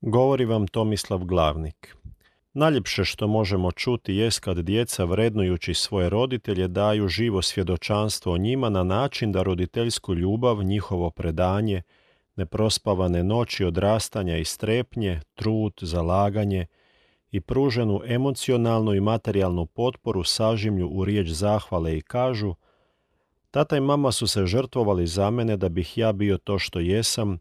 [0.00, 1.96] Govori vam Tomislav Glavnik.
[2.52, 8.68] Najljepše što možemo čuti jest kad djeca vrednujući svoje roditelje daju živo svjedočanstvo o njima
[8.68, 11.82] na način da roditeljsku ljubav, njihovo predanje,
[12.36, 16.66] neprospavane noći odrastanja i strepnje, trud, zalaganje
[17.30, 22.54] i pruženu emocionalnu i materijalnu potporu sažimlju u riječ zahvale i kažu
[23.50, 27.38] Tata i mama su se žrtvovali za mene da bih ja bio to što jesam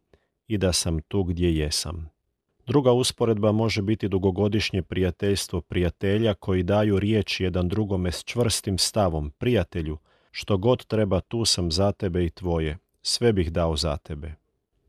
[0.48, 2.17] i da sam tu gdje jesam.
[2.68, 9.32] Druga usporedba može biti dugogodišnje prijateljstvo prijatelja koji daju riječ jedan drugome s čvrstim stavom,
[9.32, 9.98] prijatelju,
[10.32, 14.34] što god treba tu sam za tebe i tvoje, sve bih dao za tebe.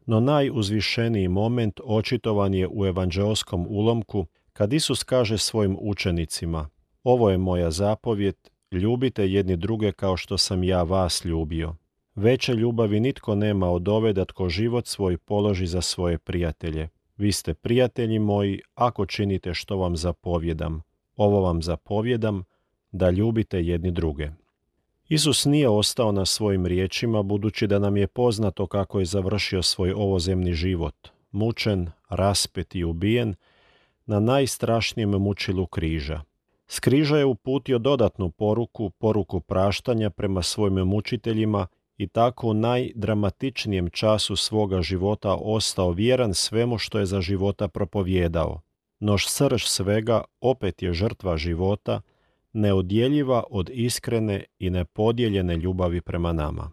[0.06, 6.68] No najuzvišeniji moment očitovan je u evanđeoskom ulomku kad Isus kaže svojim učenicima
[7.04, 11.74] Ovo je moja zapovjet, ljubite jedni druge kao što sam ja vas ljubio.
[12.14, 16.88] Veće ljubavi nitko nema od ove da tko život svoj položi za svoje prijatelje.
[17.18, 20.82] Vi ste prijatelji moji ako činite što vam zapovjedam.
[21.16, 22.44] Ovo vam zapovjedam
[22.92, 24.30] da ljubite jedni druge.
[25.08, 29.92] Isus nije ostao na svojim riječima budući da nam je poznato kako je završio svoj
[29.92, 33.34] ovozemni život, mučen, raspet i ubijen
[34.06, 36.22] na najstrašnijem mučilu križa.
[36.66, 41.66] S križa je uputio dodatnu poruku, poruku praštanja prema svojim mučiteljima
[41.98, 48.60] i tako u najdramatičnijem času svoga života ostao vjeran svemu što je za života propovjedao.
[49.00, 52.00] Nož srž svega opet je žrtva života,
[52.52, 56.70] neodjeljiva od iskrene i nepodijeljene ljubavi prema nama.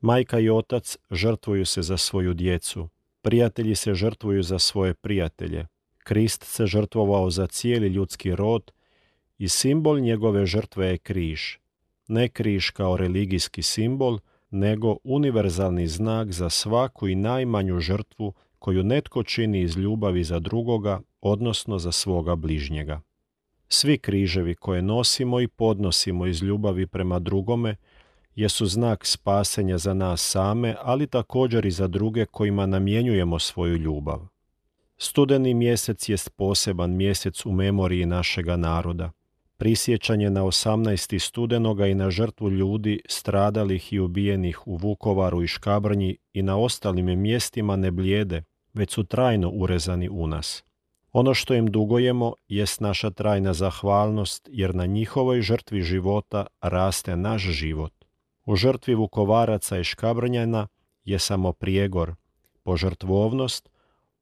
[0.00, 2.88] Majka i otac žrtvuju se za svoju djecu,
[3.22, 5.66] prijatelji se žrtvuju za svoje prijatelje,
[6.04, 8.72] Krist se žrtvovao za cijeli ljudski rod
[9.38, 11.56] i simbol njegove žrtve je križ.
[12.08, 14.18] Ne križ kao religijski simbol,
[14.54, 21.00] nego univerzalni znak za svaku i najmanju žrtvu koju netko čini iz ljubavi za drugoga,
[21.20, 23.00] odnosno za svoga bližnjega.
[23.68, 27.76] Svi križevi koje nosimo i podnosimo iz ljubavi prema drugome
[28.34, 34.20] jesu znak spasenja za nas same, ali također i za druge kojima namjenjujemo svoju ljubav.
[34.96, 39.10] Studeni mjesec jest poseban mjesec u memoriji našega naroda
[39.56, 41.18] prisjećanje na 18.
[41.18, 47.20] studenoga i na žrtvu ljudi stradalih i ubijenih u Vukovaru i Škabrnji i na ostalim
[47.20, 48.42] mjestima ne blijede,
[48.72, 50.64] već su trajno urezani u nas.
[51.12, 57.42] Ono što im dugujemo jest naša trajna zahvalnost jer na njihovoj žrtvi života raste naš
[57.42, 57.92] život.
[58.46, 60.66] U žrtvi Vukovaraca i Škabrnjana
[61.04, 62.14] je samo prijegor,
[62.62, 63.68] požrtvovnost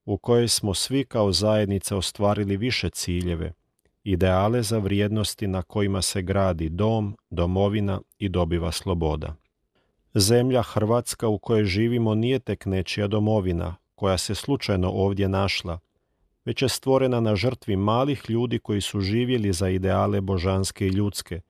[0.04, 3.52] u kojoj smo svi kao zajednica ostvarili više ciljeve–
[4.04, 9.34] ideale za vrijednosti na kojima se gradi dom, domovina i dobiva sloboda.
[10.14, 15.78] Zemlja Hrvatska u kojoj živimo nije tek nečija domovina, koja se slučajno ovdje našla,
[16.44, 21.40] već je stvorena na žrtvi malih ljudi koji su živjeli za ideale božanske i ljudske,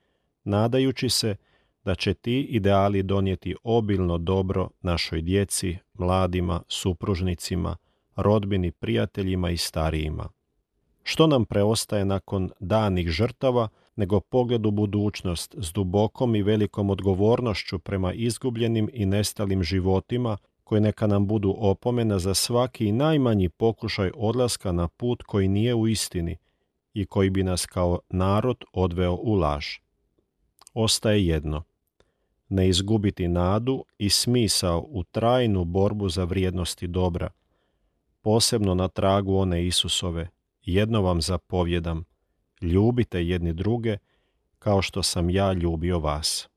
[0.44, 1.36] nadajući se
[1.84, 7.76] da će ti ideali donijeti obilno dobro našoj djeci, mladima, supružnicima,
[8.16, 10.28] rodbini, prijateljima i starijima.
[11.02, 17.78] Što nam preostaje nakon danih žrtava nego pogled u budućnost s dubokom i velikom odgovornošću
[17.78, 24.72] prema izgubljenim i nestalim životima koji neka nam budu opomena za svaki najmanji pokušaj odlaska
[24.72, 26.36] na put koji nije u istini
[26.94, 29.66] i koji bi nas kao narod odveo u laž.
[30.74, 31.62] Ostaje jedno.
[32.48, 37.30] Ne izgubiti nadu i smisao u trajnu borbu za vrijednosti dobra,
[38.20, 40.28] posebno na tragu one Isusove,
[40.65, 42.05] jedno vam zapovjedam,
[42.61, 43.97] ljubite jedni druge
[44.59, 46.49] kao što sam ja ljubio vas.